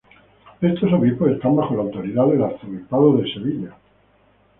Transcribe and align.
Estos 0.61 0.91
obispos 0.93 1.29
están 1.29 1.55
bajo 1.55 1.75
la 1.75 1.83
autoridad 1.83 2.25
del 2.25 2.43
arzobispo 2.43 3.17
de 3.17 3.31
Sevilla. 3.33 3.75